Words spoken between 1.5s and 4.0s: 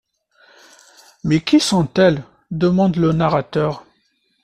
sont-elles, demande le narrateur?